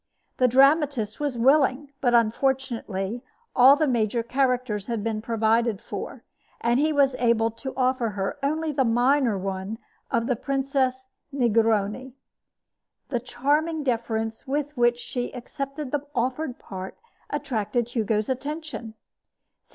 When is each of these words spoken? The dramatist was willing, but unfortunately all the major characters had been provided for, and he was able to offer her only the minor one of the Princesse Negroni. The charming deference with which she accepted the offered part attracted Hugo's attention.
The 0.37 0.47
dramatist 0.47 1.19
was 1.19 1.37
willing, 1.37 1.91
but 2.01 2.15
unfortunately 2.15 3.21
all 3.55 3.75
the 3.75 3.85
major 3.85 4.23
characters 4.23 4.87
had 4.87 5.03
been 5.03 5.21
provided 5.21 5.79
for, 5.79 6.23
and 6.59 6.79
he 6.79 6.91
was 6.91 7.13
able 7.19 7.51
to 7.51 7.71
offer 7.77 8.09
her 8.09 8.39
only 8.41 8.71
the 8.71 8.83
minor 8.83 9.37
one 9.37 9.77
of 10.09 10.25
the 10.25 10.35
Princesse 10.35 11.07
Negroni. 11.31 12.13
The 13.09 13.19
charming 13.19 13.83
deference 13.83 14.47
with 14.47 14.75
which 14.75 14.97
she 14.97 15.31
accepted 15.35 15.91
the 15.91 16.07
offered 16.15 16.57
part 16.57 16.97
attracted 17.29 17.89
Hugo's 17.89 18.27
attention. 18.27 18.95